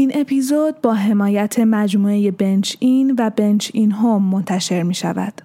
[0.00, 5.42] این اپیزود با حمایت مجموعه بنچ این و بنچ این هوم منتشر می شود.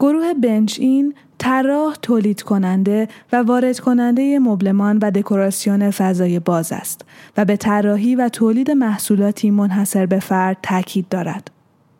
[0.00, 7.04] گروه بنچ این طراح تولید کننده و وارد کننده مبلمان و دکوراسیون فضای باز است
[7.36, 11.50] و به طراحی و تولید محصولاتی منحصر به فرد تاکید دارد.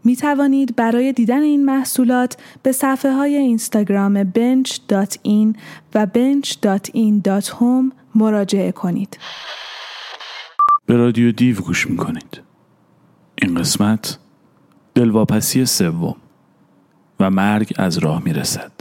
[0.04, 5.56] می توانید برای دیدن این محصولات به صفحه های اینستاگرام bench.in
[5.94, 9.18] و bench.in.home مراجعه کنید.
[10.86, 12.40] به رادیو دیو گوش می کنید.
[13.34, 14.18] این قسمت
[14.94, 16.16] دلواپسی سوم
[17.20, 18.72] و مرگ از راه می رسد.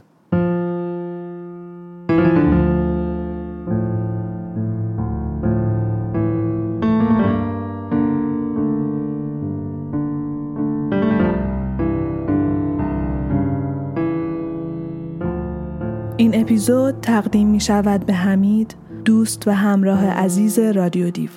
[16.18, 18.76] این اپیزود تقدیم می شود به حمید
[19.06, 21.30] دوست و همراه عزیز رادیو دیو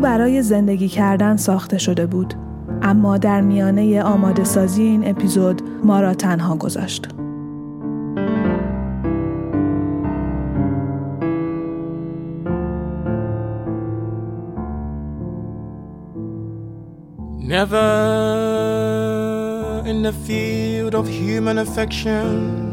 [0.00, 2.34] برای زندگی کردن ساخته شده بود
[2.82, 7.08] اما در میانه آماده سازی این اپیزود ما را تنها گذاشت
[17.48, 17.88] Never
[19.86, 22.66] in the field of human affection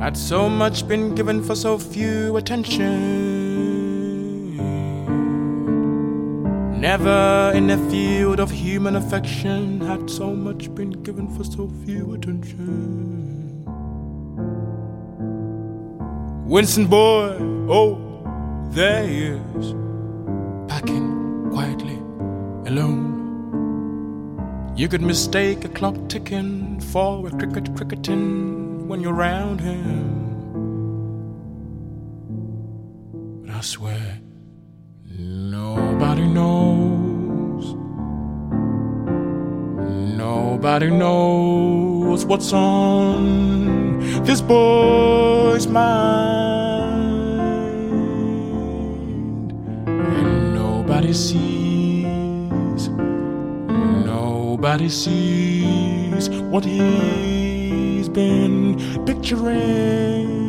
[0.00, 3.49] Had so much been given for so few attention.
[6.80, 12.14] Never in the field of human affection had so much been given for so few
[12.14, 13.66] attention.
[16.46, 17.36] Winston boy,
[17.68, 18.00] oh,
[18.70, 19.74] there he is,
[20.68, 21.98] packing quietly,
[22.66, 23.12] alone.
[24.74, 30.16] You could mistake a clock ticking for a cricket cricketing when you're around him.
[33.42, 34.19] But I swear,
[36.00, 37.74] nobody knows.
[40.16, 46.32] Nobody knows what's on this boy's mind.
[49.86, 52.88] And nobody sees,
[54.08, 60.39] nobody sees what he's been picturing.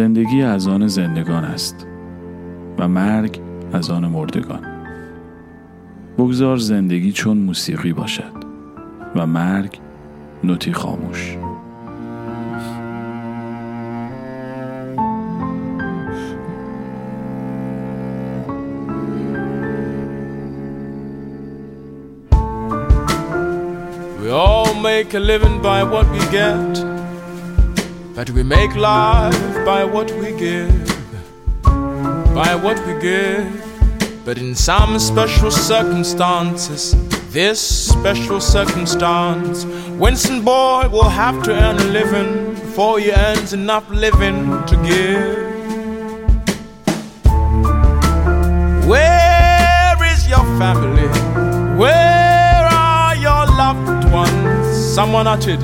[0.00, 1.86] زندگی از آن زندگان است
[2.78, 3.40] و مرگ
[3.72, 4.66] از آن مردگان.
[6.18, 8.32] بگذار زندگی چون موسیقی باشد
[9.16, 9.80] و مرگ
[10.44, 11.36] نوتی خاموش.
[24.22, 26.72] We all make a living by what we get,
[28.16, 30.84] but we make life by what we give,
[32.34, 33.46] by what we give.
[34.24, 36.82] But in some special circumstances,
[37.32, 39.64] this special circumstance,
[40.04, 44.38] Winston Boy will have to earn a living before he earns enough living
[44.70, 45.38] to give.
[48.92, 51.08] Where is your family?
[51.78, 54.94] Where are your loved ones?
[54.96, 55.62] Someone uttered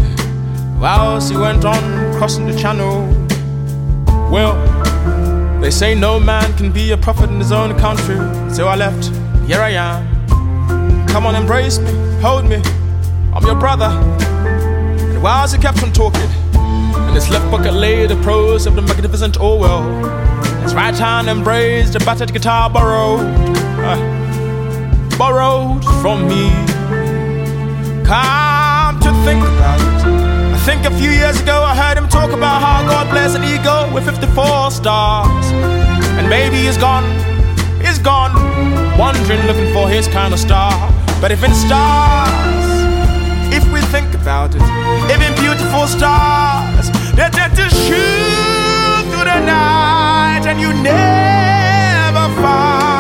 [0.79, 1.83] whilst he went on
[2.19, 3.16] crossing the channel.
[4.37, 8.17] Well, they say no man can be a prophet in his own country.
[8.53, 9.07] So I left,
[9.47, 11.09] here I am.
[11.09, 12.61] Come on, embrace me, hold me.
[13.33, 13.87] I'm your brother.
[13.87, 16.29] And whilst he kept on talking,
[17.09, 19.85] in his left pocket lay the prose of the magnificent Orwell.
[20.61, 23.21] His right hand embraced the battered guitar borrowed,
[23.81, 26.51] uh, borrowed from me.
[28.05, 28.56] Come
[30.67, 33.87] think a few years ago I heard him talk about how God bless an eagle
[33.95, 35.47] with 54 stars.
[36.19, 37.07] And maybe he's gone,
[37.81, 38.35] he's gone,
[38.99, 40.75] wandering looking for his kind of star.
[41.21, 42.67] But if in stars,
[43.55, 44.63] if we think about it,
[45.23, 52.96] in beautiful stars, they're dead to shoot through the night and you never find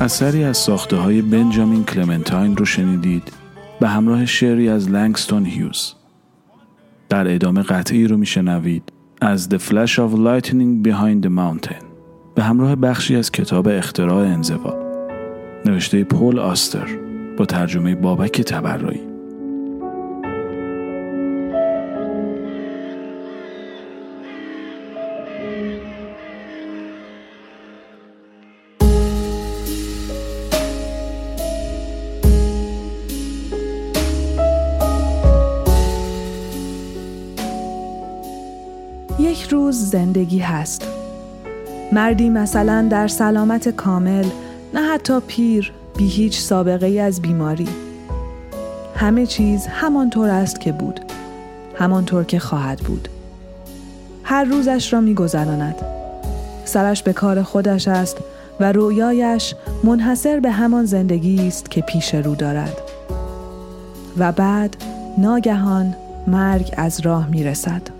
[0.00, 3.32] اثری از ساخته های بنجامین کلمنتاین رو شنیدید
[3.80, 5.94] به همراه شعری از لنگستون هیوز.
[7.08, 11.84] در ادامه قطعی رو میشنوید از The Flash of Lightning Behind the Mountain
[12.34, 14.74] به همراه بخشی از کتاب اختراع انزوا
[15.66, 16.88] نوشته پول آستر
[17.36, 19.09] با ترجمه بابک تبرایی
[39.90, 40.86] زندگی هست.
[41.92, 44.24] مردی مثلا در سلامت کامل
[44.74, 47.68] نه حتی پیر بی هیچ سابقه ای از بیماری.
[48.96, 51.00] همه چیز همانطور است که بود
[51.78, 53.08] همانطور که خواهد بود.
[54.22, 55.74] هر روزش را میگذراند.
[56.64, 58.16] سرش به کار خودش است
[58.60, 59.54] و رویایش
[59.84, 62.76] منحصر به همان زندگی است که پیش رو دارد.
[64.18, 64.76] و بعد
[65.18, 65.96] ناگهان
[66.26, 67.99] مرگ از راه می رسد.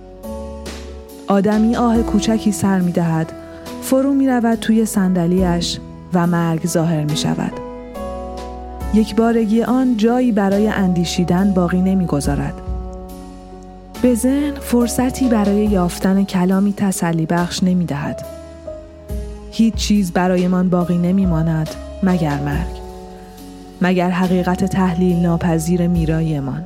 [1.31, 3.33] آدمی آه کوچکی سر می دهد
[3.83, 5.79] فرو می رود توی صندلیاش
[6.15, 7.53] و مرگ ظاهر می شود.
[8.95, 12.55] یک بارگی آن جایی برای اندیشیدن باقی نمی گذارد.
[14.03, 18.25] به ذهن فرصتی برای یافتن کلامی تسلی بخش نمی دهد.
[19.51, 21.71] هیچ چیز برایمان باقی نمی ماند
[22.03, 22.81] مگر مرگ.
[23.83, 26.65] مگر حقیقت تحلیل ناپذیر میرایمان.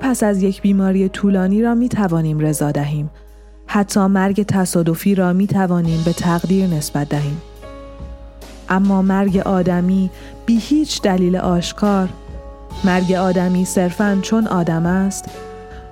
[0.00, 3.10] پس از یک بیماری طولانی را می توانیم رضا دهیم.
[3.66, 7.42] حتی مرگ تصادفی را می توانیم به تقدیر نسبت دهیم.
[8.68, 10.10] اما مرگ آدمی
[10.46, 12.08] بی هیچ دلیل آشکار
[12.84, 15.24] مرگ آدمی صرفاً چون آدم است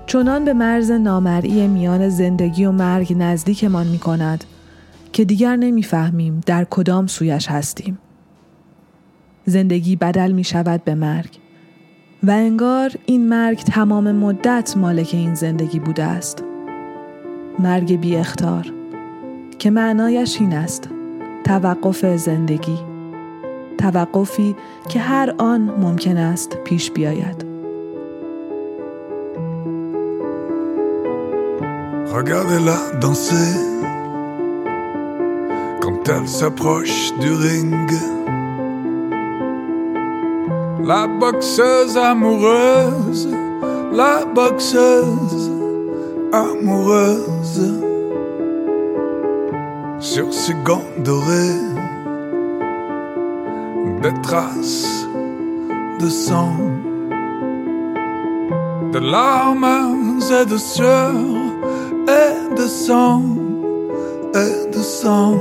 [0.07, 4.45] چنان به مرز نامرئی میان زندگی و مرگ نزدیکمان می کند
[5.13, 7.99] که دیگر نمی‌فهمیم در کدام سویش هستیم.
[9.45, 11.48] زندگی بدل می شود به مرگ.
[12.23, 16.45] و انگار این مرگ تمام مدت مالک این زندگی بوده است.
[17.59, 18.73] مرگ بی اختار
[19.59, 20.89] که معنایش این است.
[21.45, 22.79] توقف زندگی
[23.79, 24.57] توقفی
[24.89, 27.49] که هر آن ممکن است پیش بیاید.
[32.19, 33.51] Regardez-la danser.
[35.83, 37.91] Quand elle s'approche du ring.
[40.89, 43.29] La boxeuse amoureuse,
[43.93, 45.53] la boxeuse
[46.33, 47.75] amoureuse,
[50.01, 51.61] sur ses gants dorés,
[54.01, 55.07] des traces
[56.01, 56.57] de sang,
[58.91, 61.13] de larmes et de sueur,
[62.09, 63.25] et de sang,
[64.35, 65.37] et de sang.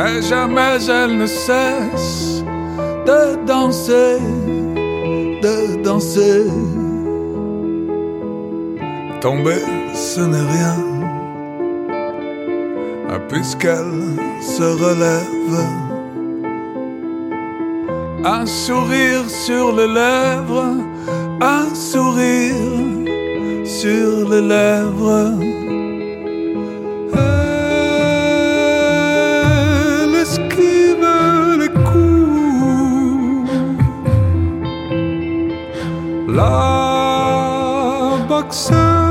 [0.05, 2.45] Mais jamais elle ne cesse
[3.07, 4.19] de danser,
[5.41, 6.45] de danser.
[9.23, 9.63] Tomber,
[9.95, 10.77] ce n'est rien,
[13.09, 14.03] ah, puisqu'elle
[14.43, 15.57] se relève.
[18.27, 20.77] Un sourire sur les lèvres,
[21.41, 22.55] un sourire
[23.65, 25.54] sur les lèvres.
[36.35, 39.04] Love Boxer.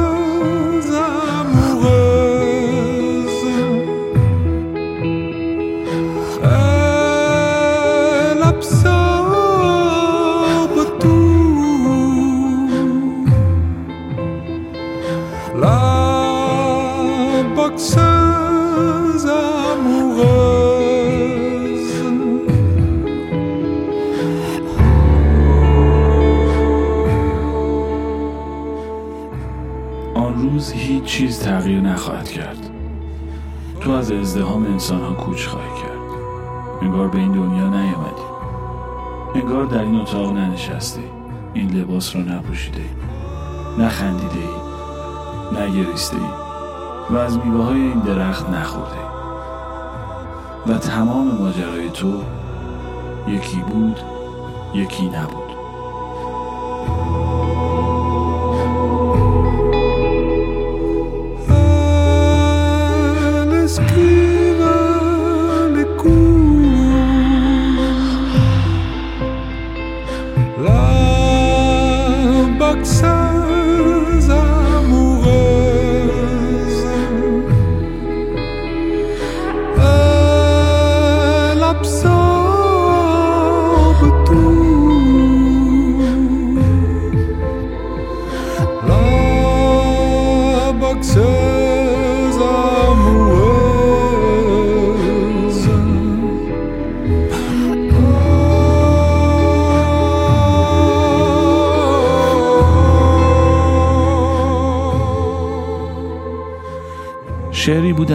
[31.14, 32.70] چیز تغییر نخواهد کرد.
[33.82, 36.22] تو از ازدهام انسان ها کوچ خواهی کرد.
[36.82, 38.22] انگار به این دنیا نیامدی.
[39.36, 41.02] انگار در این اتاق ننشسته
[41.54, 42.86] این لباس رو نپوشیده
[43.80, 46.30] نخندیده ای نگریسته ای
[47.10, 49.04] و از میوه های این درخت نخورده.
[50.68, 52.24] و تمام ماجرای تو
[53.28, 54.00] یکی بود
[54.74, 55.43] یکی نبود.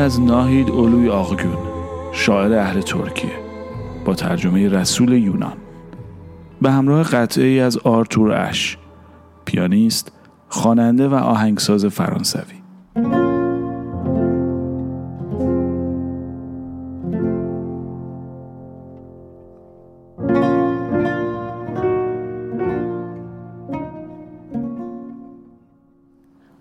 [0.09, 1.59] از ناهید اولوی آقگون
[2.13, 3.31] شاعر اهل ترکیه
[4.05, 5.57] با ترجمه رسول یونان.
[6.63, 8.79] به همراه قطعه از آرتور اش
[9.45, 10.13] پیانیست
[10.49, 12.43] خواننده و آهنگساز فرانسوی.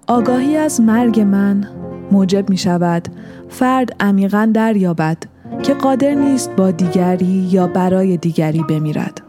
[0.07, 1.76] آگاهی از مرگ من
[2.11, 3.07] موجب می شود
[3.49, 5.17] فرد عمیقا دریابد
[5.63, 9.21] که قادر نیست با دیگری یا برای دیگری بمیرد.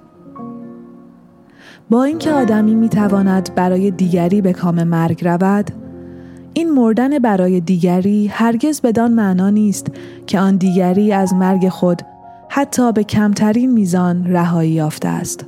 [1.91, 5.71] با اینکه آدمی می تواند برای دیگری به کام مرگ رود،
[6.53, 9.87] این مردن برای دیگری هرگز بدان معنا نیست
[10.27, 12.03] که آن دیگری از مرگ خود
[12.49, 15.47] حتی به کمترین میزان رهایی یافته است.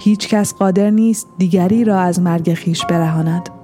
[0.00, 3.59] هیچ کس قادر نیست دیگری را از مرگ خیش برهاند.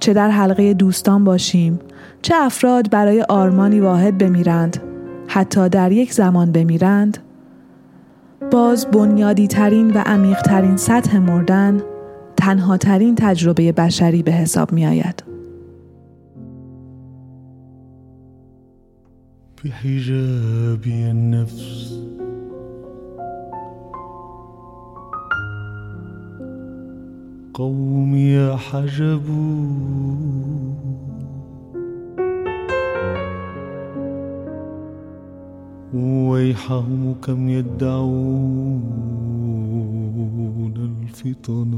[0.00, 1.78] چه در حلقه دوستان باشیم
[2.22, 4.82] چه افراد برای آرمانی واحد بمیرند
[5.28, 7.18] حتی در یک زمان بمیرند
[8.50, 11.82] باز بنیادی ترین و عمیق ترین سطح مردن
[12.36, 15.22] تنها ترین تجربه بشری به حساب می آید.
[27.54, 30.10] قومي حجبوا.
[35.94, 38.90] ويحهم كم يدعون
[40.76, 41.72] الفطن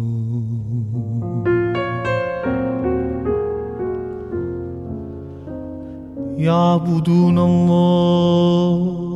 [6.38, 9.11] يعبدون الله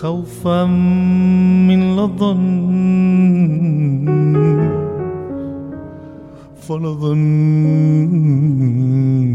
[0.00, 2.38] خوفا من لظن
[6.60, 7.24] فلظن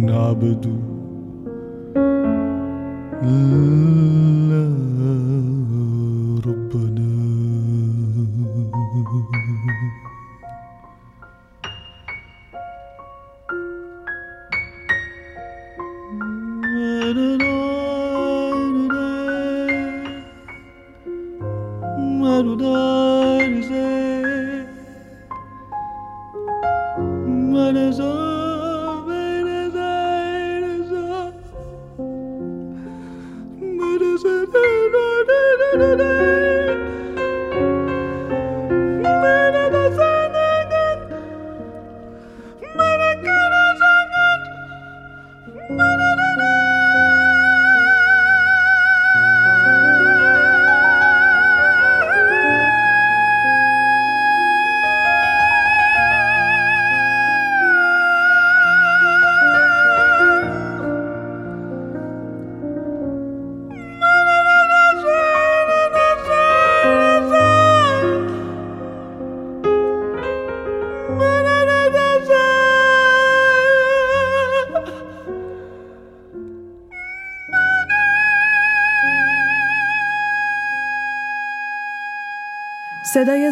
[0.10, 0.84] عبدوا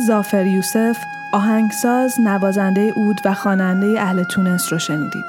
[0.08, 0.98] زافر یوسف
[1.34, 5.26] آهنگساز، نوازنده اود و خواننده اهل تونس رو شنیدید.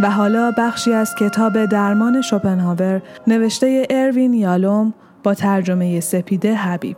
[0.00, 6.96] و حالا بخشی از کتاب درمان شوپنهاور نوشته اروین یالوم با ترجمه سپیده حبیب.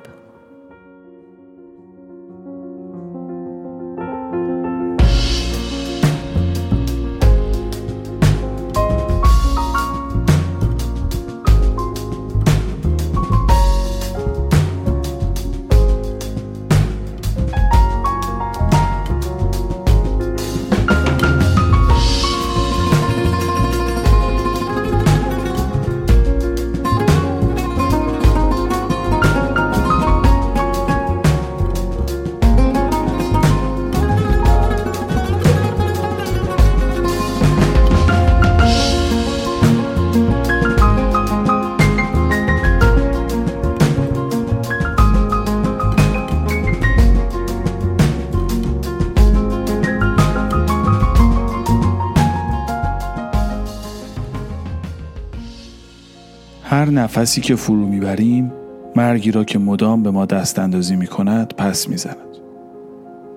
[57.04, 58.52] نفسی که فرو می‌بریم
[58.96, 62.16] مرگی را که مدام به ما دست اندازی می کند پس می زند.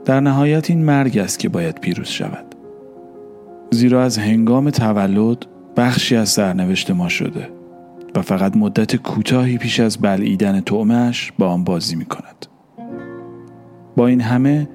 [0.05, 2.45] در نهایت این مرگ است که باید پیروز شود.
[3.71, 5.45] زیرا از هنگام تولد
[5.77, 7.49] بخشی از سرنوشت ما شده
[8.15, 12.45] و فقط مدت کوتاهی پیش از بلعیدن تعمش با آن بازی می کند.
[13.95, 14.69] با این همه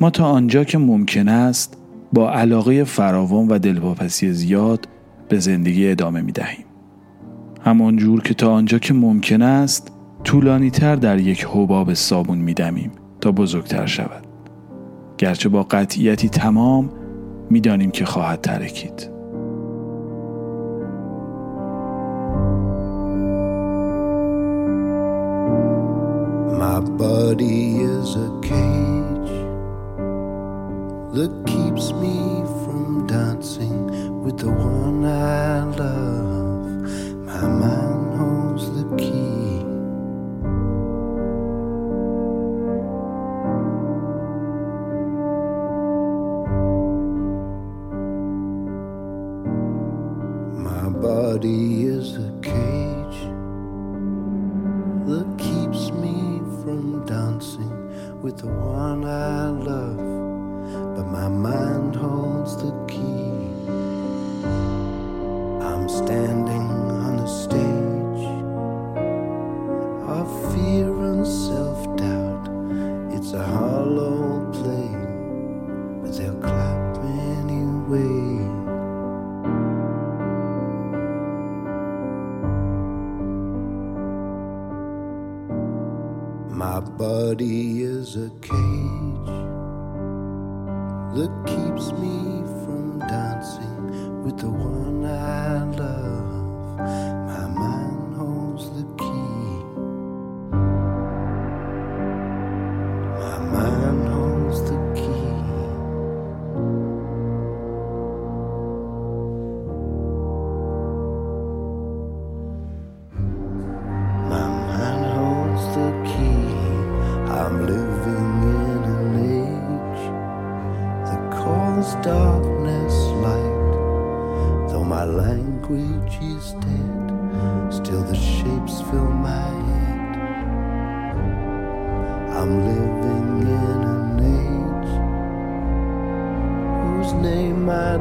[0.00, 1.76] ما تا آنجا که ممکن است
[2.12, 4.88] با علاقه فراوان و دلواپسی زیاد
[5.28, 6.65] به زندگی ادامه می دهیم.
[7.66, 9.92] همان جور که تا آنجا که ممکن است
[10.24, 14.26] طولانی تر در یک حباب صابون می دمیم تا بزرگتر شود.
[15.18, 16.90] گرچه با قطعیتی تمام
[17.50, 19.10] می‌دانیم که خواهد ترکید.
[26.60, 27.62] My body
[27.94, 29.36] is a cage
[31.16, 32.18] that keeps me
[32.62, 33.80] from dancing
[34.24, 36.35] with the one I love.
[37.36, 38.05] 慢慢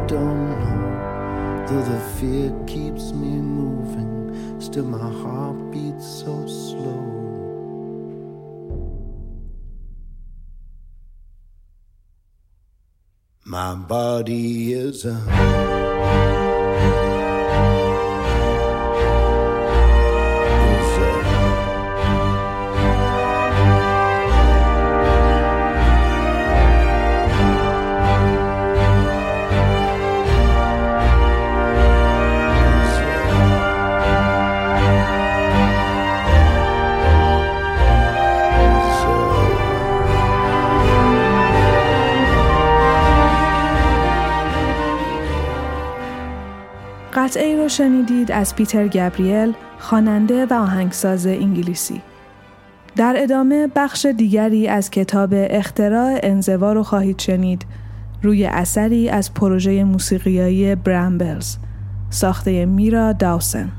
[0.08, 1.66] don't know.
[1.68, 7.26] Though the fear keeps me moving, still my heart beats so slow.
[13.44, 15.16] My body is a
[47.66, 52.02] رو شنیدید از پیتر گبریل خواننده و آهنگساز انگلیسی.
[52.96, 57.66] در ادامه بخش دیگری از کتاب اختراع انزوا رو خواهید شنید
[58.24, 61.58] روی اثری از پروژه موسیقیایی برامبلز
[62.10, 63.72] ساخته میرا داوسن.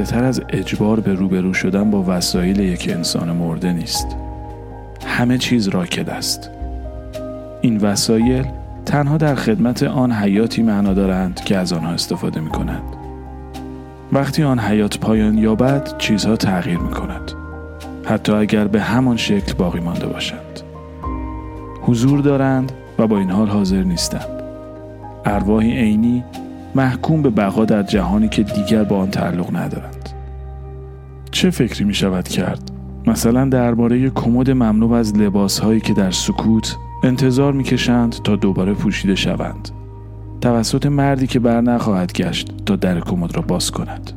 [0.00, 4.06] آزارنده تر از اجبار به روبرو شدن با وسایل یک انسان مرده نیست.
[5.06, 6.50] همه چیز راکد است.
[7.60, 8.44] این وسایل
[8.86, 12.82] تنها در خدمت آن حیاتی معنا دارند که از آنها استفاده می کند.
[14.12, 17.32] وقتی آن حیات پایان یابد چیزها تغییر می کند.
[18.04, 20.60] حتی اگر به همان شکل باقی مانده باشند.
[21.82, 24.42] حضور دارند و با این حال حاضر نیستند.
[25.24, 26.24] ارواحی عینی
[26.74, 30.08] محکوم به بقا در جهانی که دیگر با آن تعلق ندارند.
[31.30, 32.70] چه فکری می شود کرد؟
[33.06, 39.68] مثلا درباره کمد مملو از لباسهایی که در سکوت انتظار می‌کشند تا دوباره پوشیده شوند
[40.40, 44.12] توسط مردی که بر نخواهد گشت تا در کمد را باز کند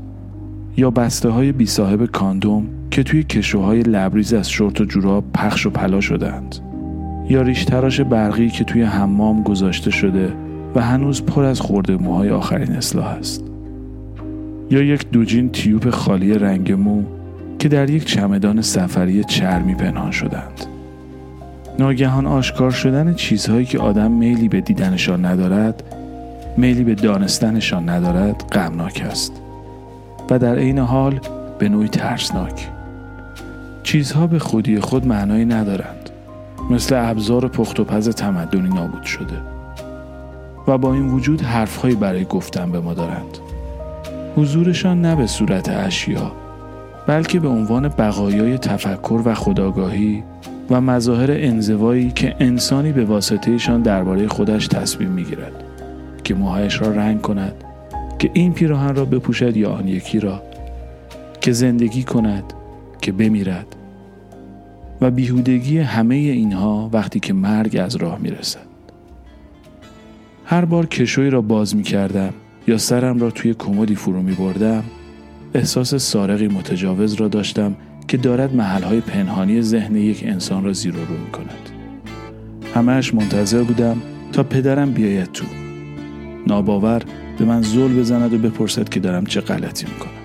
[0.78, 5.66] یا بسته های بی صاحب کاندوم که توی کشوهای لبریز از شورت و جوراب پخش
[5.66, 6.56] و پلا شدند
[7.30, 10.34] یا ریش تراش برقی که توی حمام گذاشته شده
[10.76, 13.44] و هنوز پر از خورده موهای آخرین اصلاح است.
[14.70, 17.04] یا یک دوجین تیوب خالی رنگ مو
[17.60, 20.66] که در یک چمدان سفری چرمی پنهان شدند.
[21.80, 25.84] ناگهان آشکار شدن چیزهایی که آدم میلی به دیدنشان ندارد
[26.58, 29.32] میلی به دانستنشان ندارد غمناک است
[30.30, 31.20] و در عین حال
[31.60, 32.70] به نوعی ترسناک.
[33.84, 36.10] چیزها به خودی خود معنایی ندارند
[36.70, 39.54] مثل ابزار پخت و پز تمدنی نابود شده.
[40.67, 43.38] و با این وجود حرفهایی برای گفتن به ما دارند.
[44.36, 46.32] حضورشان نه به صورت اشیا
[47.08, 50.23] بلکه به عنوان بقایای تفکر و خداگاهی
[50.69, 55.63] و مظاهر انزوایی که انسانی به واسطهشان درباره خودش تصمیم می‌گیرد
[56.23, 57.54] که موهایش را رنگ کند
[58.19, 60.41] که این پیراهن را بپوشد یا آن یکی را
[61.41, 62.54] که زندگی کند
[63.02, 63.76] که بمیرد.
[65.02, 68.73] و بیهودگی همه اینها وقتی که مرگ از راه می‌رسد.
[70.46, 72.34] هر بار کشوی را باز می کردم
[72.68, 74.84] یا سرم را توی کمدی فرو می بردم
[75.54, 77.76] احساس سارقی متجاوز را داشتم
[78.08, 81.70] که دارد محلهای پنهانی ذهن یک انسان را زیر رو می کند
[82.76, 83.98] همهش منتظر بودم
[84.34, 85.46] تا پدرم بیاید تو.
[86.48, 87.02] ناباور
[87.40, 90.23] به من زل بزند و بپرسد که دارم چه غلطی می‌کنم.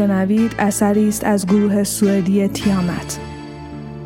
[0.00, 3.18] میشنوید اثری است از گروه سوئدی تیامت.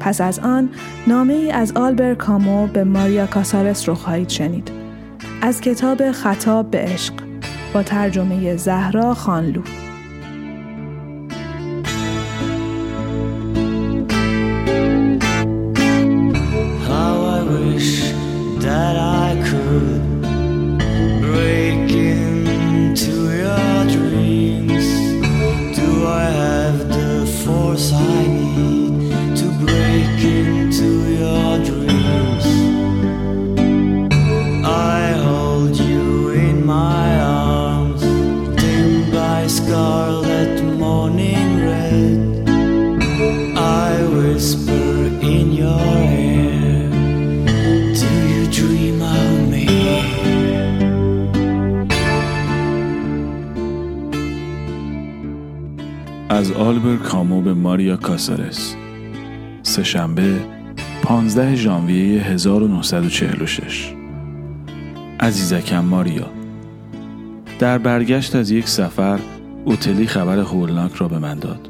[0.00, 0.68] پس از آن
[1.06, 4.70] نامه ای از آلبر کامو به ماریا کاسارس رو خواهید شنید.
[5.42, 7.14] از کتاب خطاب به عشق
[7.74, 9.62] با ترجمه زهرا خانلو.
[58.24, 58.74] کاسارس
[59.62, 60.40] سهشنبه
[61.02, 63.94] 15 ژانویه 1946
[65.20, 66.26] عزیزکم ماریا
[67.58, 69.18] در برگشت از یک سفر
[69.64, 71.68] اوتلی خبر هولناک را به من داد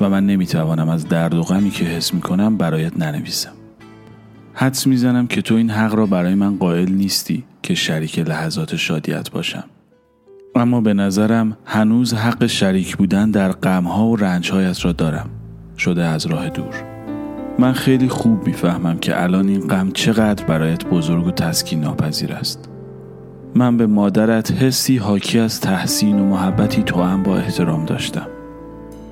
[0.00, 3.52] و من نمی‌توانم از درد و غمی که حس می‌کنم برایت ننویسم.
[4.54, 9.30] حدس می‌زنم که تو این حق را برای من قائل نیستی که شریک لحظات شادیت
[9.30, 9.64] باشم.
[10.54, 15.37] اما به نظرم هنوز حق شریک بودن در غمها و رنجهایت را دارم.
[15.78, 16.74] شده از راه دور.
[17.58, 22.68] من خیلی خوب می‌فهمم که الان این غم چقدر برایت بزرگ و تسکین ناپذیر است.
[23.54, 28.26] من به مادرت حسی حاکی از تحسین و محبتی تو هم با احترام داشتم.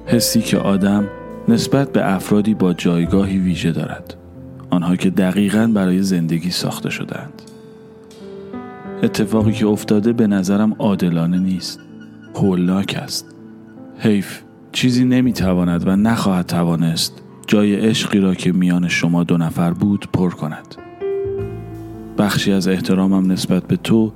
[0.07, 1.09] حسی که آدم
[1.49, 4.15] نسبت به افرادی با جایگاهی ویژه دارد.
[4.71, 7.43] آنها که دقیقا برای زندگی ساخته شدهاند.
[9.03, 11.81] اتفاقی که افتاده به نظرم عادلانه نیست.
[12.35, 13.27] هولناک است.
[13.99, 14.46] حیف.
[14.77, 20.31] چیزی نمی‌تواند و نخواهد توانست جای عشقی را که میان شما دو نفر بود پر
[20.31, 20.75] کند.
[22.19, 24.13] بخشی از احترامم نسبت به تو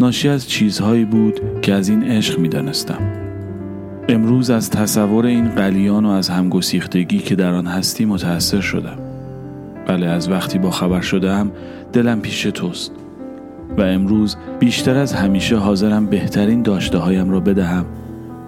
[0.00, 2.98] ناشی از چیزهایی بود که از این عشق می‌دانستم.
[4.08, 8.98] امروز از تصور این قلیان و از همگسیختگی که در آن هستی متأثر شدم.
[9.86, 11.50] بله از وقتی با خبر شدم
[11.92, 12.92] دلم پیش توست
[13.78, 17.84] و امروز بیشتر از همیشه حاضرم بهترین داشته هایم را بدهم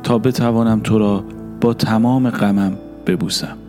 [0.02, 1.24] تا بتوانم تو را
[1.66, 3.65] با تمام غمم ببوسم.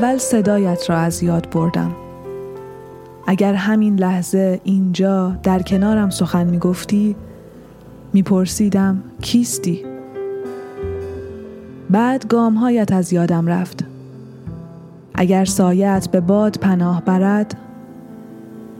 [0.00, 1.90] اول صدایت را از یاد بردم.
[3.26, 7.16] اگر همین لحظه اینجا در کنارم سخن می گفتی
[8.12, 9.84] می پرسیدم کیستی؟
[11.90, 13.84] بعد گامهایت از یادم رفت.
[15.14, 17.56] اگر سایت به باد پناه برد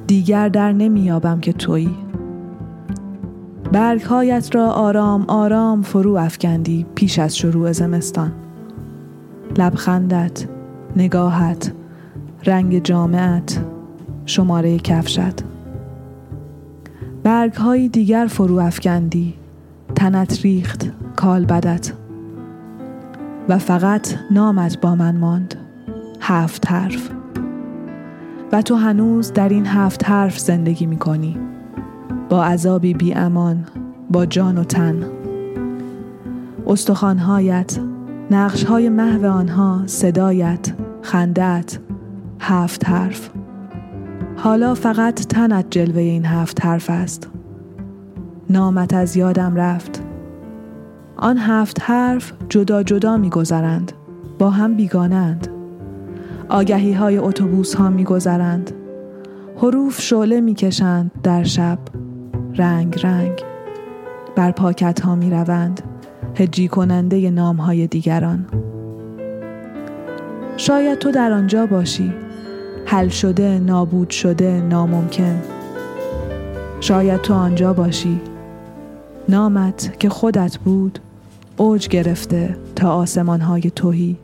[0.06, 1.96] دیگر در نمیابم که تویی.
[3.72, 8.33] برگهایت را آرام آرام فرو افکندی پیش از شروع زمستان.
[9.59, 10.60] لبخندت
[10.96, 11.72] نگاهت
[12.46, 13.64] رنگ جامعت
[14.26, 15.44] شماره کفشت.
[17.22, 19.35] برگ های دیگر فرو افکندی
[19.94, 21.92] تنت ریخت کال بدت.
[23.48, 25.55] و فقط نامت با من ماند
[26.20, 27.11] هفت حرف.
[28.53, 31.38] و تو هنوز در این هفت حرف زندگی می کنی
[32.29, 33.64] با عذابی بی امان
[34.11, 35.05] با جان و تن.
[36.66, 37.79] استخوانهایت
[38.31, 40.72] نقش های محو آنها صدایت.
[41.02, 41.78] خندت
[42.40, 43.30] هفت حرف.
[44.36, 47.30] حالا فقط تنت جلوه این هفت حرف است.
[48.50, 50.02] نامت از یادم رفت.
[51.16, 53.92] آن هفت حرف جدا جدا میگذرند.
[54.38, 55.48] با هم بیگانند
[56.48, 58.72] آگهی های اتوبوس ها میگذرند.
[59.56, 61.78] حروف شعله می‌کشند در شب.
[62.56, 63.42] رنگ رنگ.
[64.36, 65.80] بر پاکت ها می روند
[66.34, 68.46] هجی کننده نام های دیگران.
[70.61, 72.12] شاید تو در آنجا باشی.
[72.87, 75.42] حل شده نابود شده ناممکن.
[76.81, 78.20] شاید تو آنجا باشی.
[79.29, 80.99] نامت که خودت بود
[81.57, 84.16] اوج گرفته تا آسمان های توهی.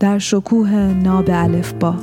[0.00, 0.70] در شکوه
[1.02, 1.94] ناب الف با.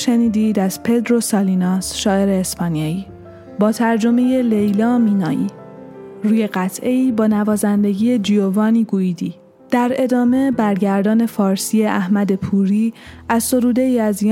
[0.00, 3.06] شنیدید از پدرو سالیناس شاعر اسپانیایی.
[3.58, 5.46] با ترجمه لیلا مینایی.
[6.22, 9.34] روی قطعی با نوازندگی جیووانی گویدی.
[9.70, 12.94] در ادامه برگردان فارسی احمد پوری
[13.28, 14.22] از سروده ای از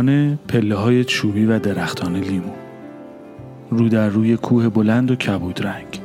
[0.00, 2.52] خانه پله های چوبی و درختان لیمو.
[3.70, 6.00] رو در روی کوه بلند و کبود رنگ.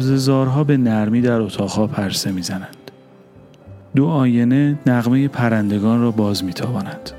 [0.00, 2.90] زارها به نرمی در اتاقها پرسه می‌زنند.
[3.96, 7.10] دو آینه نغمه پرندگان را باز می‌تواند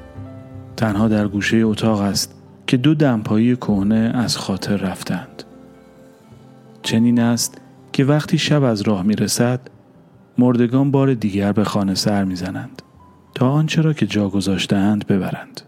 [0.77, 2.35] تنها در گوشه اتاق است
[2.67, 5.43] که دو دمپایی کهنه از خاطر رفتند.
[6.83, 7.61] چنین است
[7.93, 9.59] که وقتی شب از راه می‌رسد
[10.37, 12.81] مردگان بار دیگر به خانه سر می‌زنند.
[13.35, 15.61] تا آنچه را که جا گذاشتهاند ببرند.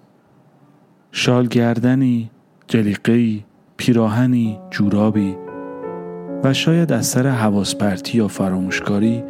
[1.12, 2.30] شال گردنی
[2.68, 3.44] جلیقهی
[3.78, 5.36] پیراهنی جورابی
[6.44, 9.24] و شاید از سر حواس پرتی یا فراموشکاری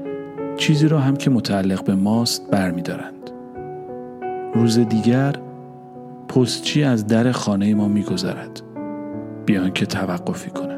[0.57, 3.31] چیزی را هم که متعلق به ماست برمیدارند.
[4.53, 5.33] روز دیگر
[6.27, 8.61] پستچی از در خانه ما میگذرد.
[9.45, 10.76] بیان که توقفی کند.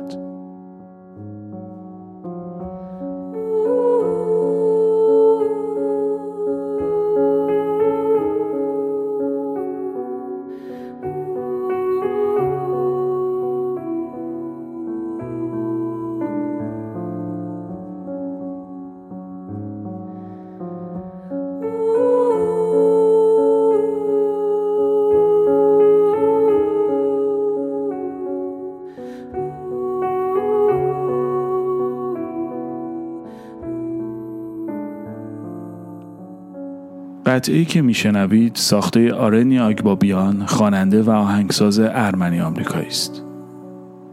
[37.30, 43.24] قطعی که میشنوید ساخته آرنی آگبابیان خواننده و آهنگساز ارمنی آمریکایی است.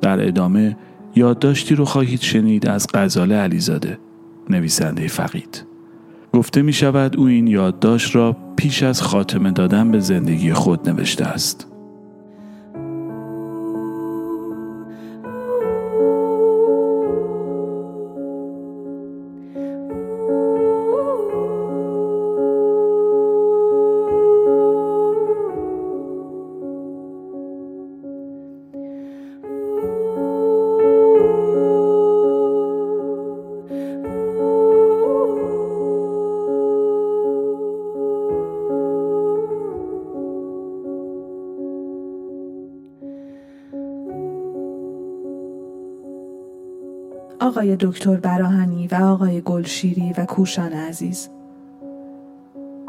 [0.00, 0.76] در ادامه
[1.14, 3.98] یادداشتی رو خواهید شنید از غزال علیزاده
[4.50, 5.64] نویسنده فقید.
[6.32, 11.24] گفته می شود او این یادداشت را پیش از خاتمه دادن به زندگی خود نوشته
[11.24, 11.75] است.
[47.66, 51.28] آقای دکتر براهنی و آقای گلشیری و کوشان عزیز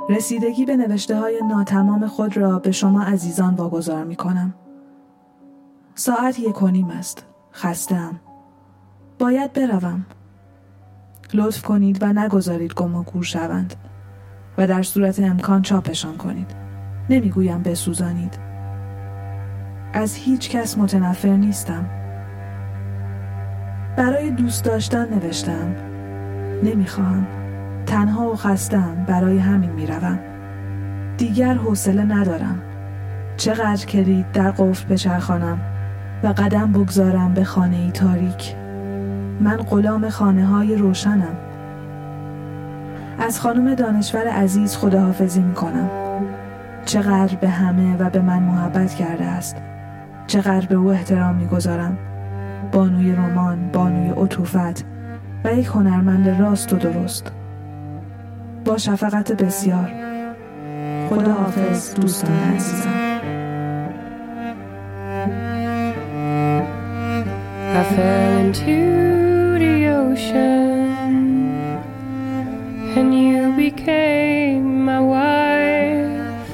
[0.09, 4.53] رسیدگی به نوشته های ناتمام خود را به شما عزیزان واگذار می کنم.
[5.95, 7.25] ساعت یک و نیم است.
[7.53, 8.19] خستم.
[9.19, 10.05] باید بروم.
[11.33, 13.75] لطف کنید و نگذارید گم و گور شوند
[14.57, 16.55] و در صورت امکان چاپشان کنید.
[17.09, 18.39] نمی‌گویم بسوزانید.
[19.93, 21.96] از هیچ کس متنفر نیستم.
[23.97, 25.75] برای دوست داشتن نوشتم.
[26.63, 27.27] نمی‌خواهم.
[27.85, 30.19] تنها و خستم برای همین می‌روم.
[31.17, 32.61] دیگر حوصله ندارم.
[33.37, 35.59] چقدر کلید در قفل بچرخانم
[36.23, 38.55] و قدم بگذارم به خانه ای تاریک.
[39.41, 41.37] من غلام خانه های روشنم.
[43.19, 45.89] از خانم دانشور عزیز خداحافظی می کنم
[46.85, 49.57] چقدر به همه و به من محبت کرده است.
[50.27, 51.97] چقدر به او احترام می‌گذارم.
[52.71, 54.85] بانوی رمان، بانوی عطوفت
[55.43, 57.31] و یک هنرمند راست و درست
[58.65, 59.91] با شفقت بسیار
[61.09, 63.07] خدا حافظ دوستان عزیزم
[67.79, 70.87] I fell into the ocean
[72.97, 76.49] and you became my wife.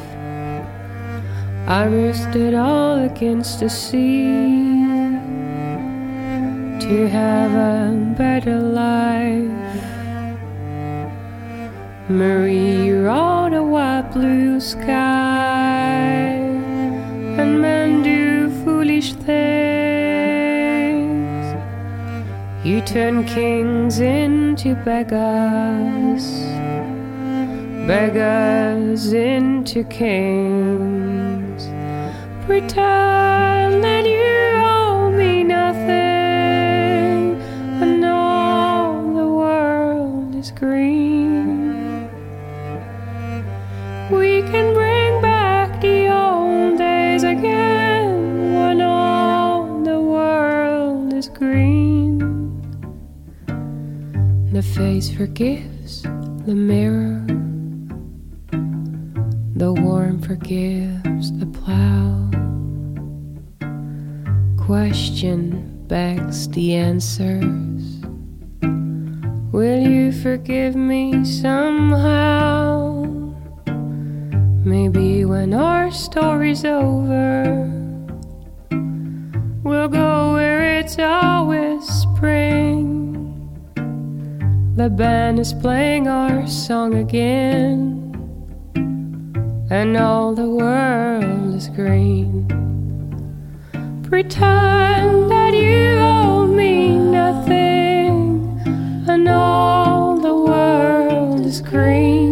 [1.66, 1.88] I
[2.36, 4.63] it all against the sea.
[6.84, 9.50] To have a better life.
[12.10, 16.34] Marie, you're on a white blue sky,
[17.40, 19.34] and men do foolish things.
[22.66, 26.26] You turn kings into beggars,
[27.88, 31.64] beggars into kings.
[32.46, 34.53] Pretend that you
[40.64, 42.08] green.
[44.10, 52.18] We can bring back the old days again when all the world is green.
[54.54, 56.04] The face forgives
[56.48, 57.26] the mirror,
[59.64, 62.30] the worm forgives the plow.
[64.66, 67.73] Question begs the answers.
[69.54, 73.04] Will you forgive me somehow?
[74.66, 77.70] Maybe when our story's over,
[79.64, 83.14] we'll go where it's always spring.
[84.76, 88.02] The band is playing our song again,
[89.70, 92.48] and all the world is green.
[94.02, 95.83] Pretend that you
[101.74, 102.23] cream.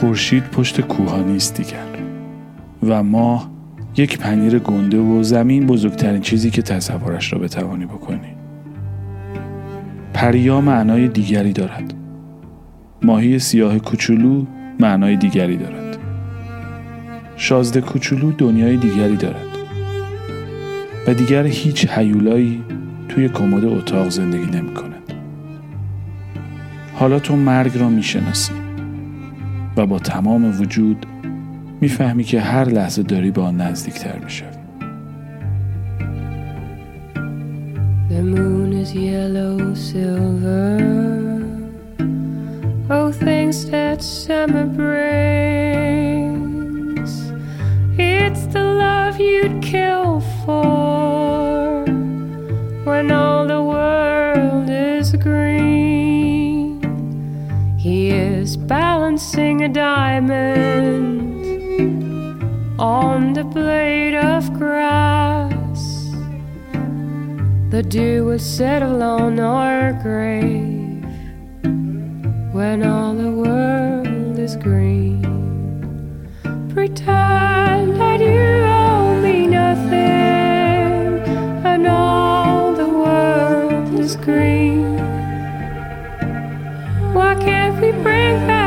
[0.00, 1.86] خورشید پشت کوها نیست دیگر.
[2.88, 3.50] و ماه
[3.96, 8.34] یک پنیر گنده و زمین بزرگترین چیزی که تصورش را بتوانی بکنی.
[10.14, 11.94] پریا معنای دیگری دارد.
[13.02, 14.44] ماهی سیاه کوچولو
[14.80, 15.98] معنای دیگری دارد.
[17.36, 19.58] شازده کوچولو دنیای دیگری دارد.
[21.06, 22.62] و دیگر هیچ حیولایی
[23.08, 25.12] توی کمد اتاق زندگی نمی کند.
[26.94, 28.67] حالا تو مرگ را می‌شناسی
[29.78, 31.06] و با تمام وجود
[31.80, 34.48] می‌فهمی که هر لحظه داری به آن نزدیکتر می‌شوی
[38.10, 39.56] The moon is yellow
[39.90, 40.78] silver.
[42.96, 46.28] Oh, things that summer brings.
[47.98, 50.10] It's the love you'd kill
[50.42, 51.84] for
[52.88, 56.80] when all the world is green.
[57.84, 61.28] He is balancing diamond
[62.80, 66.08] on the blade of grass.
[67.70, 71.04] The dew will settle on our grave
[72.52, 75.22] when all the world is green.
[76.72, 81.18] Pretend that you owe me nothing
[81.64, 84.96] and all the world is green.
[87.12, 88.57] Why can't we bring back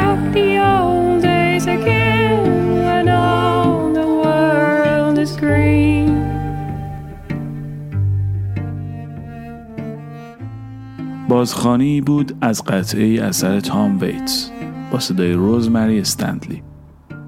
[11.41, 14.51] بازخانی بود از قطعه اثر تام ویتس
[14.91, 16.63] با صدای روزمری استندلی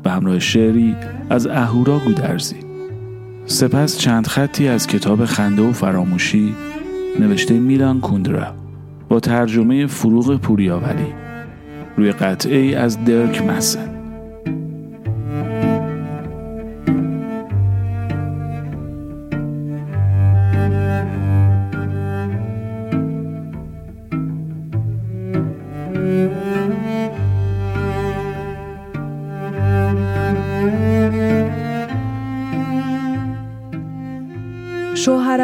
[0.06, 0.96] و همراه شعری
[1.30, 2.56] از اهورا گودرزی.
[3.46, 6.56] سپس چند خطی از کتاب خنده و فراموشی
[7.20, 8.54] نوشته میلان کوندرا
[9.10, 11.14] با ترجمه فروغ پوریاولی
[11.98, 14.03] روی قطعه از درک مسن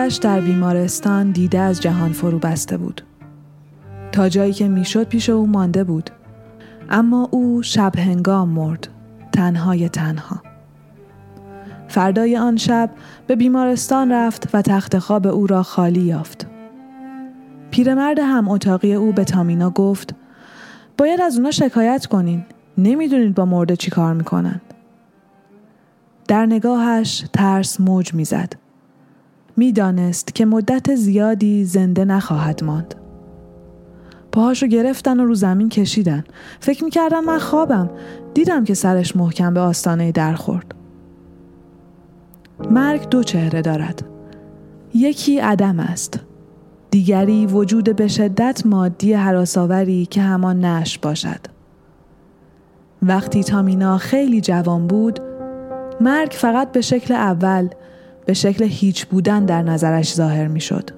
[0.09, 3.01] شوهرش در بیمارستان دیده از جهان فرو بسته بود.
[4.11, 6.09] تا جایی که می‌شد پیش او مانده بود.
[6.89, 8.87] اما او شب هنگام مرد.
[9.31, 10.41] تنهای تنها.
[11.87, 12.89] فردای آن شب
[13.27, 16.47] به بیمارستان رفت و تخت خواب او را خالی یافت.
[17.71, 20.15] پیرمرد هم اتاقی او به تامینا گفت
[20.97, 22.45] باید از اونا شکایت کنین.
[22.77, 24.61] نمی‌دونید با مرده چی کار می‌کنن.
[26.27, 28.53] در نگاهش ترس موج می‌زد.
[29.59, 32.95] می‌دانست که مدت زیادی زنده نخواهد ماند.
[34.31, 36.23] پاهاشو گرفتن و رو زمین کشیدن.
[36.59, 37.89] فکر می‌کردن من خوابم.
[38.33, 40.75] دیدم که سرش محکم به آستانه در خورد.
[42.71, 44.05] مرگ دو چهره دارد.
[44.93, 46.19] یکی عدم است.
[46.91, 51.39] دیگری وجود به شدت مادی حراساوری که همان نش باشد.
[53.01, 55.19] وقتی تامینا خیلی جوان بود،
[56.01, 57.67] مرگ فقط به شکل اول
[58.29, 60.89] به شکل هیچ بودن در نظرش ظاهر می شد.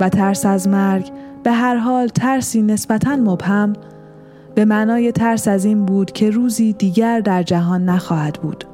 [0.00, 1.10] و ترس از مرگ
[1.42, 3.72] به هر حال ترسی نسبتاً مبهم
[4.54, 8.64] به معنای ترس از این بود که روزی دیگر در جهان نخواهد بود.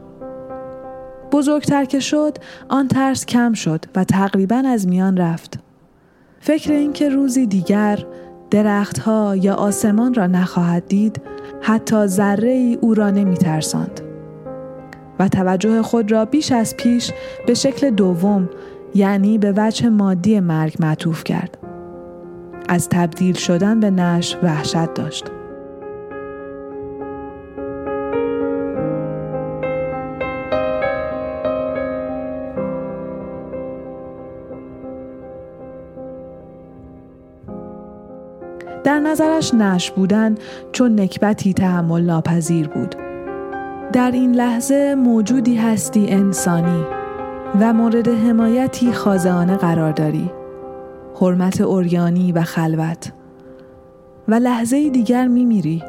[1.33, 2.39] بزرگتر که شد
[2.69, 5.59] آن ترس کم شد و تقریبا از میان رفت.
[6.41, 7.99] فکر این که روزی دیگر
[8.51, 11.23] درختها یا آسمان را نخواهد دید
[11.63, 14.10] حتی ذره ای او را نمی ترساند.
[15.21, 17.13] و توجه خود را بیش از پیش
[17.47, 18.49] به شکل دوم
[18.95, 21.59] یعنی به وجه مادی مرگ معطوف کرد.
[22.69, 25.25] از تبدیل شدن به نش وحشت داشت.
[38.85, 40.35] در نظرش نش بودن
[40.73, 43.10] چون نکبتی تحمل ناپذیر بود.
[43.93, 46.85] در این لحظه موجودی هستی انسانی
[47.61, 50.31] و مورد حمایتی خازانه قرار داری.
[51.21, 53.13] حرمت اوریانی و خلوت
[54.29, 55.83] و لحظه دیگر میمیری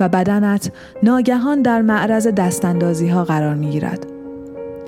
[0.00, 0.70] و بدنت
[1.02, 4.06] ناگهان در معرض دستاندازی ها قرار می گیرد.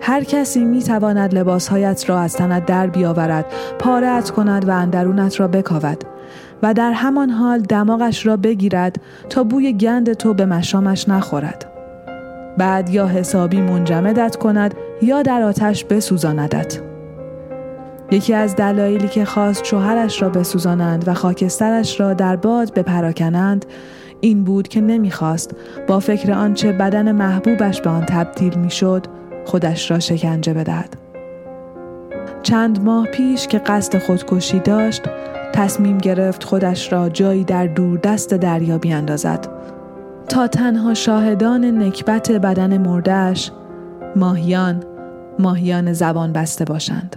[0.02, 3.46] هر کسی می تواند لباسهایت را از تنت در بیاورد،
[3.78, 6.04] پارت کند و اندرونت را بکاود
[6.62, 8.96] و در همان حال دماغش را بگیرد
[9.28, 11.69] تا بوی گند تو به مشامش نخورد.
[12.58, 16.80] بعد یا حسابی منجمدت کند یا در آتش بسوزاندت.
[18.10, 23.64] یکی از دلایلی که خواست شوهرش را بسوزانند و خاکسترش را در باد بپراکنند
[24.20, 25.50] این بود که نمی‌خواست
[25.88, 29.06] با فکر آنچه بدن محبوبش به آن تبدیل می‌شد
[29.44, 30.96] خودش را شکنجه بدهد.
[32.42, 35.02] چند ماه پیش که قصد خودکشی داشت
[35.52, 39.48] تصمیم گرفت خودش را جایی در دوردست دریا بیاندازد
[40.30, 43.50] تا تنها شاهدان نکبت بدن مردهش
[44.16, 44.84] ماهیان
[45.38, 47.16] ماهیان زبان بسته باشند.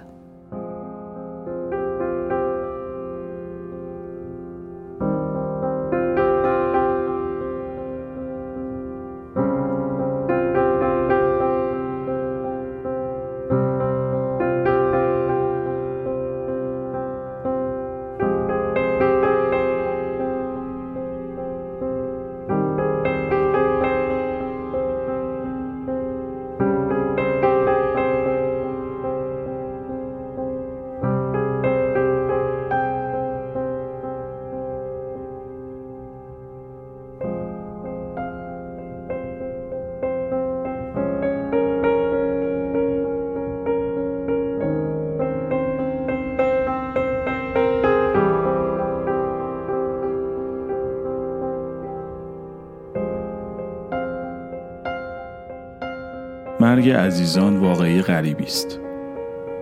[56.83, 58.79] مرگ عزیزان واقعی غریبی است.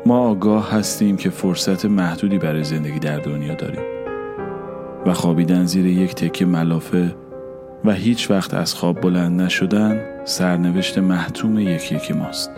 [0.06, 3.82] ما آگاه هستیم که فرصت محدودی برای زندگی در دنیا داریم
[5.06, 7.16] و خوابیدن زیر یک تکه ملافه
[7.86, 12.52] و هیچ وقت از خواب بلند نشدن سرنوشت محتوم یکی یکی ماست.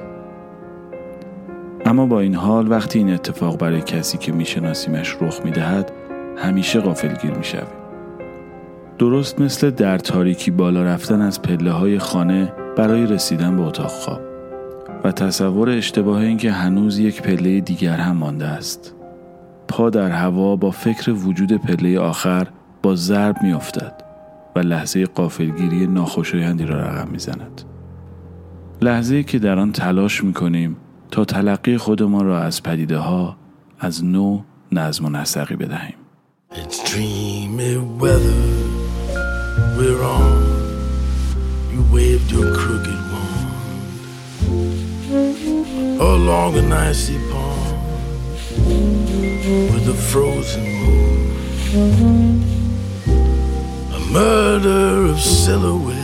[1.86, 5.92] اما با این حال وقتی این اتفاق برای کسی که میشناسیمش رخ می‌دهد
[6.38, 7.68] همیشه غافلگیر می‌شویم.
[9.00, 14.33] درست مثل در تاریکی بالا رفتن از پله های خانه برای رسیدن به اتاق خواب
[15.04, 18.96] و تصور اشتباه این که هنوز یک پله دیگر هم مانده است.
[19.68, 22.48] پا در هوا با فکر وجود پله آخر
[22.84, 24.04] با ضرب می افتد
[24.56, 27.62] و لحظه قافلگیری ناخوشایندی را رقم می زند.
[28.82, 30.78] لحظه که در آن تلاش می کنیم
[31.12, 33.38] تا تلقی خودمان را از پدیده ها
[33.80, 35.96] از نو نظم و نسقی بدهیم.
[36.52, 38.44] It's dreamy weather
[39.78, 40.44] we're on.
[41.74, 43.03] You waved your crooked
[46.04, 47.78] along an icy pond
[49.74, 52.44] with a frozen moon.
[53.94, 56.00] A murder of silhouette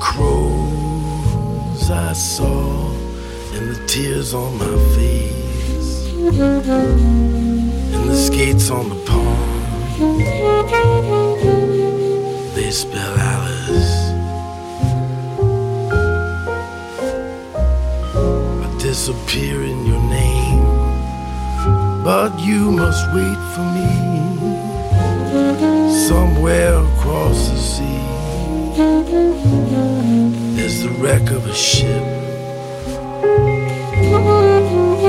[0.00, 2.90] crows I saw
[3.54, 6.08] and the tears on my face
[7.94, 9.52] and the skates on the pond.
[12.56, 13.43] They spell Alice.
[18.94, 20.62] Disappear in your name,
[22.04, 23.90] but you must wait for me
[26.06, 28.04] somewhere across the sea.
[30.54, 32.04] There's the wreck of a ship.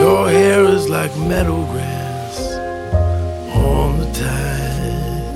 [0.04, 2.38] Your hair is like meadow grass
[3.54, 5.30] on the tide,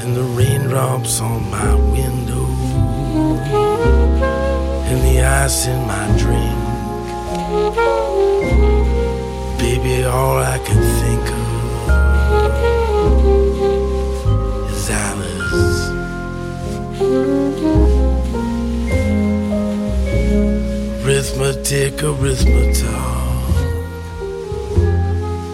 [0.00, 2.46] and the raindrops on my window,
[4.88, 6.57] and the ice in my drink.
[9.58, 11.38] Baby, all I can think of
[14.70, 15.80] is Alice.
[21.02, 22.84] Arithmetic, arithmetic.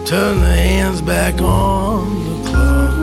[0.05, 2.93] Turn the hands back on the clock.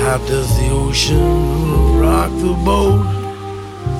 [0.00, 3.06] How does the ocean rock the boat?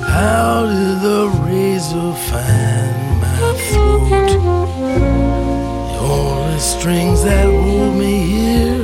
[0.03, 3.14] How did the razor find
[3.95, 4.01] The
[6.01, 8.83] only strings that hold me here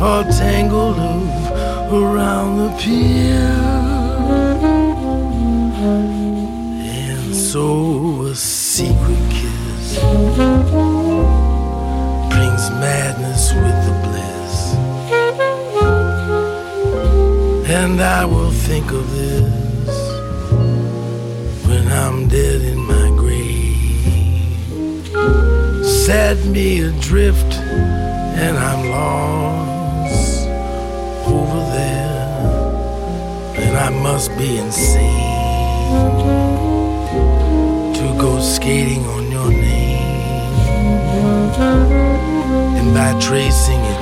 [0.00, 3.54] are tangled up around the pier.
[7.06, 9.98] And so a secret kiss
[12.32, 14.74] brings madness with the bliss.
[17.70, 19.94] And I will think of this
[21.66, 23.03] when I'm dead in my.
[26.04, 27.54] Set me adrift,
[28.44, 30.46] and I'm lost
[31.26, 32.24] over there.
[33.56, 35.12] And I must be insane
[37.94, 40.02] to go skating on your name.
[42.78, 43.93] And by tracing it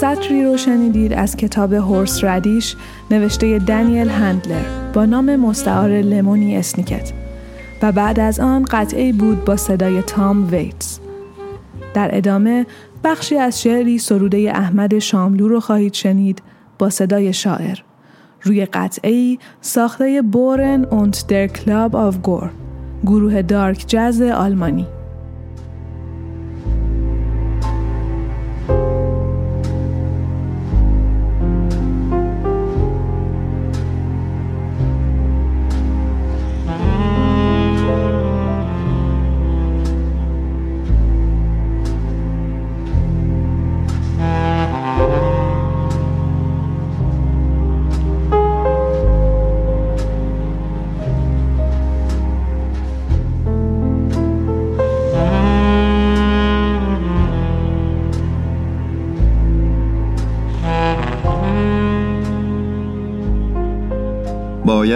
[0.00, 2.76] سطری رو شنیدید از کتاب Horseradish
[3.10, 7.12] نوشته دنیل هندلر با نام مستعار لمونی اسنیکت
[7.82, 10.98] و بعد از آن قطعی بود با صدای تام ویتز.
[11.94, 12.66] در ادامه
[13.04, 16.42] بخشی از شعری سروده احمد شاملو رو خواهید شنید
[16.78, 17.78] با صدای شاعر.
[18.42, 22.50] روی قطعی ساخته Bohren und der Club of Gore
[23.04, 24.86] گروه dark jazz آلمانی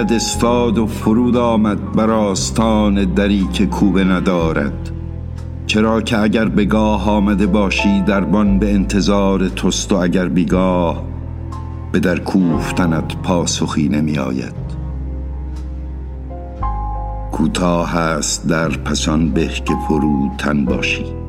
[0.05, 4.91] باید استاد و فرود آمد بر آستان دری که کوبه ندارد.
[5.67, 11.05] چرا که اگر بگاه آمده باشی دربان به انتظار توست و اگر بیگاه
[11.93, 14.55] به در کوفتنت پاسخی نمی آید
[17.33, 21.24] کوتاه است در پسان به که فرود تن باشی.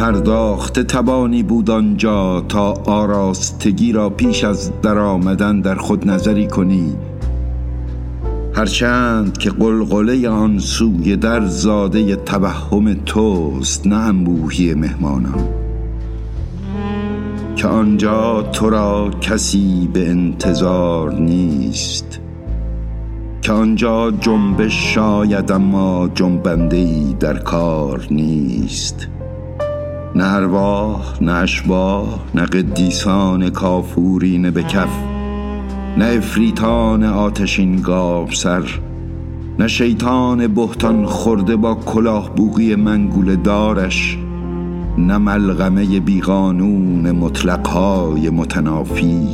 [0.00, 6.96] پرداخته توانی بود آنجا تا آراستگی را پیش از درآمدن در خود نظری کنی.
[8.54, 15.48] هرچند که قلقله آن سوی در زاده توهم توست نه انبوهی مهمانان.
[17.56, 22.20] که آنجا تو را کسی به انتظار نیست.
[23.42, 29.08] که آنجا جنبش شاید اما جنبنده در کار نیست.
[30.14, 34.88] نه ارواح نه اشباح نه قدیسان کافورین به کف
[35.98, 38.80] نه افریتان آتشین گاب سر
[39.58, 44.18] نه شیطان بهتان خورده با کلاه بوغی منگول دارش
[44.98, 49.28] نه ملغمه بیقانون مطلقهای متنافی.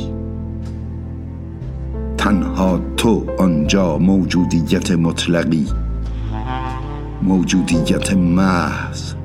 [2.17, 5.67] تنها تو آنجا موجودیت مطلقی
[7.23, 9.16] موجودیت محض.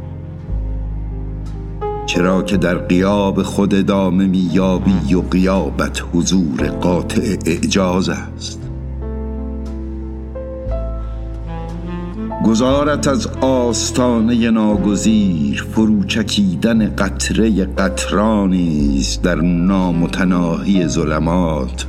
[2.13, 8.61] چرا که در قیاب خود ادامه میابی و قیابت حضور قاطع اعجاز است.
[12.47, 21.87] گذارت از آستانه ناگزیر فروچکیدن قطره قطرانی است در نامتناهی ظلمات.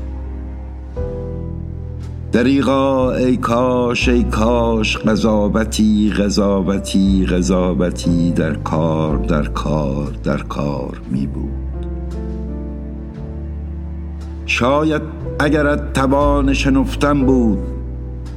[2.33, 11.27] دریغا ای کاش ای کاش قضاوتی قضاوتی قضاوتی در کار در کار در کار می
[11.27, 11.85] بود.
[14.45, 15.01] شاید
[15.39, 17.57] اگرت توان شنفتن بود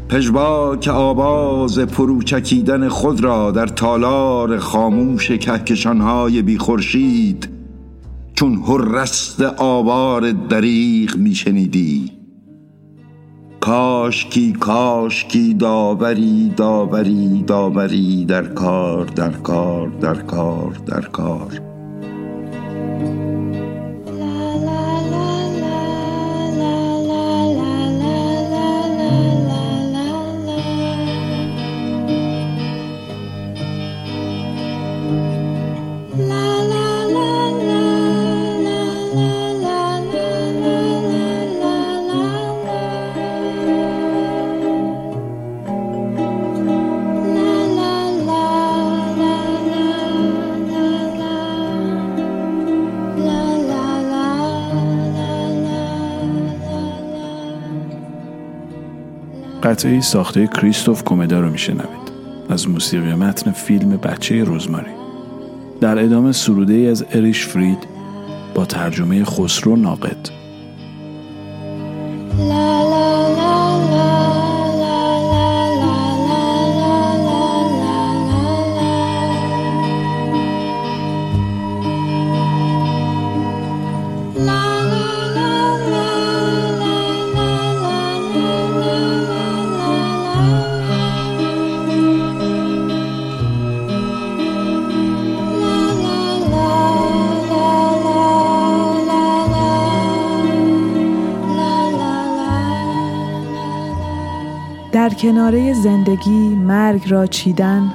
[0.08, 7.48] پژواک آواز پروچکیدن خود را در تالار خاموش کهکشانهای بی خورشید
[8.34, 12.15] چون هرست آوار دریغ می شنیدی
[13.66, 21.75] کاشکی کاشکی داوری داوری داوری در کار در کار در کار در کار.
[59.76, 62.10] قطعی ساخته کریستوف کومدا رو میشنوید.
[62.48, 64.90] از موسیقی متن فیلم بچه رزماری
[65.80, 67.78] در ادامه سروده ای از اریش فرید
[68.54, 70.35] با ترجمه خسرو ناقد.
[106.16, 107.92] زندگی مرگ را چیدن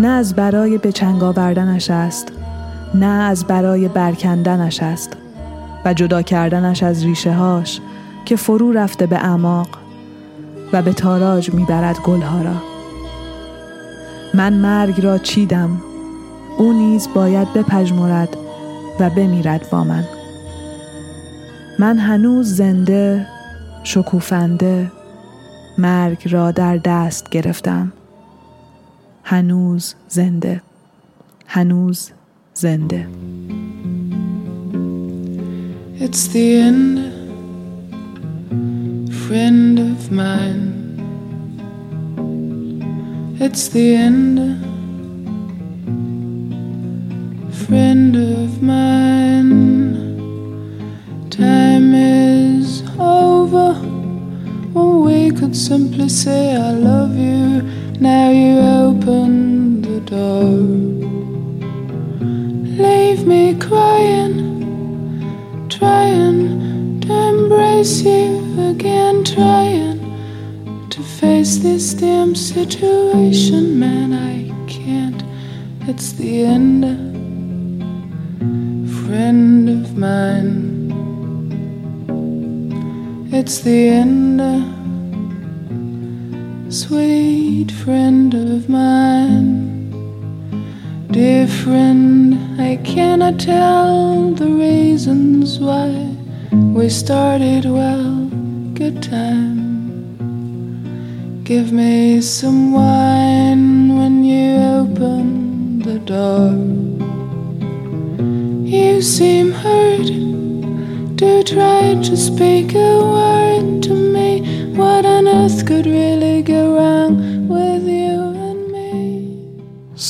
[0.00, 2.32] نه از برای به چنگ آوردنش است
[2.94, 5.16] نه از برای برکندنش است
[5.84, 7.80] و جدا کردنش از ریشه هاش
[8.24, 9.68] که فرو رفته به اعماق
[10.72, 12.56] و به تاراج می‌برد گلها را.
[14.34, 15.82] من مرگ را چیدم
[16.58, 18.36] او نیز باید بپژمرد
[19.00, 20.04] و بمیرد با من.
[21.78, 23.26] من هنوز زنده
[23.84, 24.90] شکوفنده
[25.82, 27.92] مرگ را در دست گرفتم.
[29.24, 30.62] هنوز زنده.
[31.46, 32.10] هنوز
[32.54, 33.08] زنده.
[36.00, 36.98] It's the end,
[39.24, 40.64] friend of mine.
[43.44, 44.36] It's the end,
[55.54, 57.62] simply say, I love you.
[58.00, 60.42] Now you open the door.
[62.84, 64.52] Leave me crying
[65.82, 69.98] trying to embrace you again, trying
[70.90, 74.12] to face this damn situation, man.
[74.12, 75.22] I can't.
[75.88, 76.84] It's the end,
[79.04, 80.52] friend of mine.
[83.32, 84.40] It's the end,
[87.84, 89.90] friend of mine.
[91.10, 95.88] Dear friend, I cannot tell the reasons why
[96.52, 98.28] we started well.
[98.74, 99.58] Good time.
[101.42, 106.52] Give me some wine when you open the door.
[108.64, 110.06] You seem hurt.
[111.16, 114.30] Do try to speak a word to me.
[114.76, 117.31] What on earth could really go wrong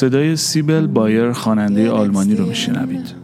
[0.03, 3.15] صدای سیبل بایر خواننده آلمانی رو میشنوید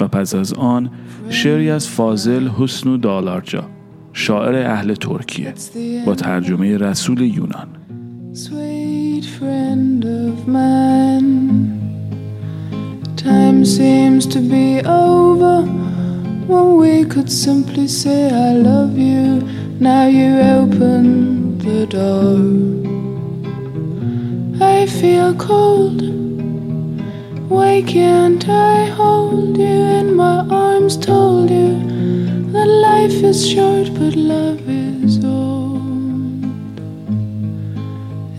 [0.00, 0.90] و پس از آن
[1.28, 3.64] شعری از فاضل حسنو دالارجا
[4.12, 5.54] شاعر اهل ترکیه
[6.06, 7.68] با ترجمه رسول یونان.
[19.82, 21.04] Now you open
[21.64, 22.89] the door.
[24.62, 26.02] I feel cold.
[27.48, 29.64] Why can't I hold you
[29.98, 30.96] in my arms?
[30.96, 31.78] Told you
[32.52, 36.44] that life is short, but love is old.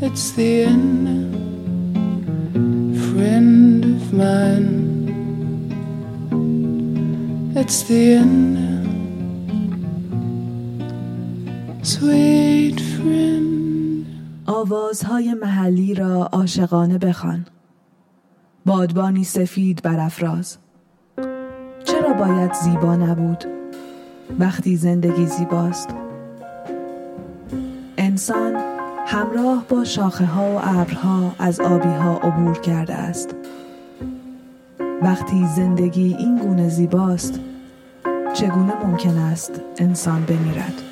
[0.02, 1.08] It's the end,
[3.12, 4.78] friend of mine.
[7.56, 8.61] It's the end,
[14.72, 17.46] آوازهای محلی را عاشقانه بخوان.
[18.66, 20.58] بادبانی سفید برافراز.
[21.84, 23.46] چرا باید زیبا نبود؟
[24.40, 25.90] وقتی زندگی زیباست.
[27.98, 28.56] انسان
[29.08, 33.36] همراه با شاخه ها و ابرها از آبی ها عبور کرده است.
[35.02, 37.40] وقتی زندگی این گونه زیباست،
[38.34, 40.91] چگونه ممکن است انسان بمیرد؟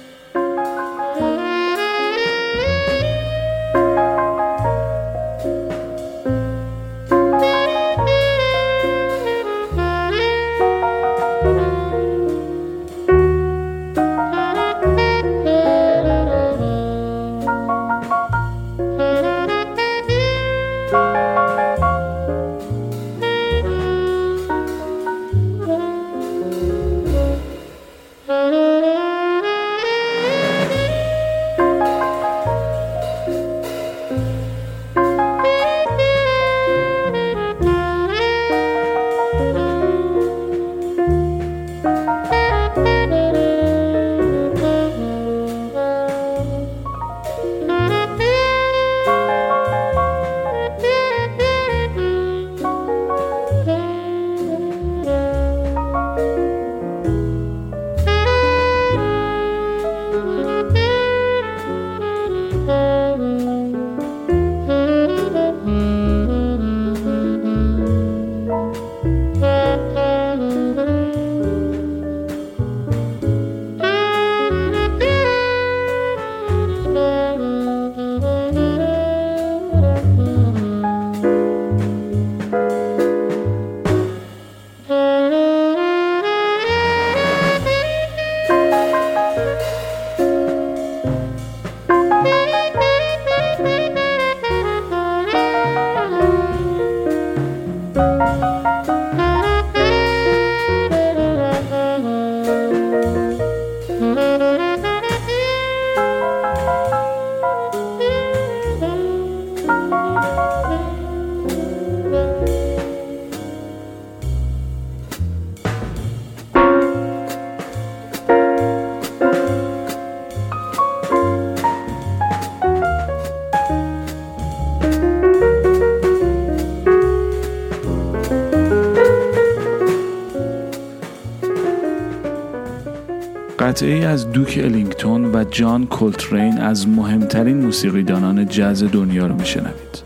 [133.70, 140.04] قطعه از دوک الینگتون و جان کولترین از مهمترین موسیقیدانان جز دنیا رو میشنوید.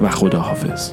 [0.00, 0.92] و خداحافظ.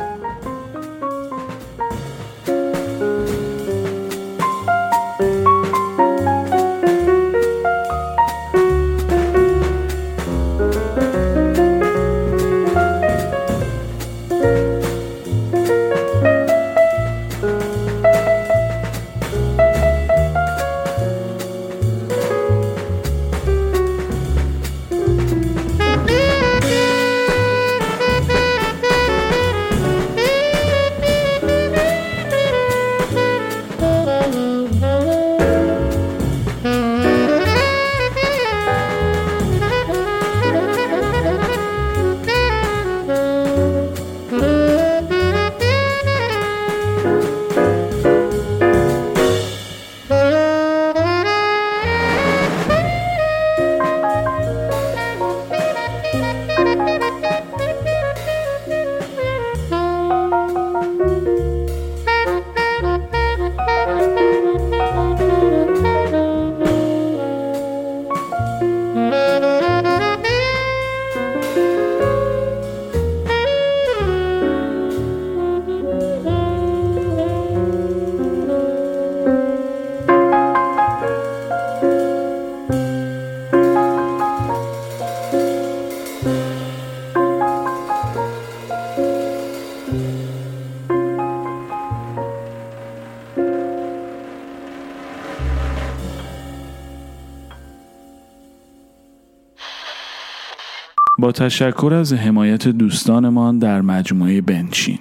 [101.38, 105.00] تشکر از حمایت دوستانمان در مجموعه بنچین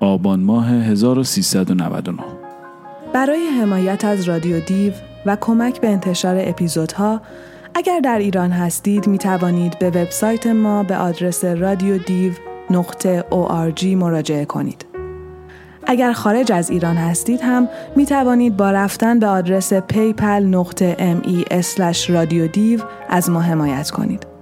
[0.00, 2.22] آبان ماه 1399
[3.12, 4.92] برای حمایت از رادیو دیو
[5.26, 7.20] و کمک به انتشار اپیزودها
[7.74, 12.32] اگر در ایران هستید می توانید به وبسایت ما به آدرس رادیو دیو
[12.70, 14.86] نقطه ORG مراجعه کنید.
[15.86, 20.96] اگر خارج از ایران هستید هم می توانید با رفتن به آدرس پیپل نقطه
[23.08, 24.37] از ما حمایت کنید.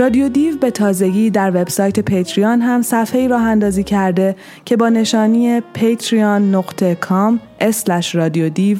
[0.00, 5.60] رادیو دیو به تازگی در وبسایت پیتریان هم صفحه راه اندازی کرده که با نشانی
[5.60, 7.38] patreon.com
[8.14, 8.78] رادیو دیو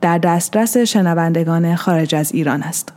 [0.00, 2.92] در دسترس شنوندگان خارج از ایران است.